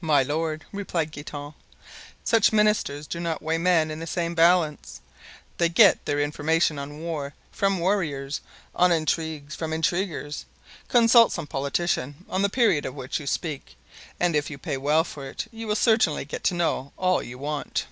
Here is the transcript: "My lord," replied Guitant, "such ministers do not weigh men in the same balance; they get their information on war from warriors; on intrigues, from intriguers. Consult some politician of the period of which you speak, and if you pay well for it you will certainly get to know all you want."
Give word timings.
"My 0.00 0.22
lord," 0.22 0.64
replied 0.72 1.10
Guitant, 1.10 1.54
"such 2.22 2.52
ministers 2.52 3.08
do 3.08 3.18
not 3.18 3.42
weigh 3.42 3.58
men 3.58 3.90
in 3.90 3.98
the 3.98 4.06
same 4.06 4.32
balance; 4.32 5.00
they 5.58 5.68
get 5.68 6.04
their 6.04 6.20
information 6.20 6.78
on 6.78 7.00
war 7.00 7.34
from 7.50 7.80
warriors; 7.80 8.40
on 8.76 8.92
intrigues, 8.92 9.56
from 9.56 9.72
intriguers. 9.72 10.44
Consult 10.86 11.32
some 11.32 11.48
politician 11.48 12.24
of 12.28 12.40
the 12.42 12.48
period 12.48 12.86
of 12.86 12.94
which 12.94 13.18
you 13.18 13.26
speak, 13.26 13.74
and 14.20 14.36
if 14.36 14.48
you 14.48 14.58
pay 14.58 14.76
well 14.76 15.02
for 15.02 15.26
it 15.26 15.48
you 15.50 15.66
will 15.66 15.74
certainly 15.74 16.24
get 16.24 16.44
to 16.44 16.54
know 16.54 16.92
all 16.96 17.20
you 17.20 17.36
want." 17.36 17.86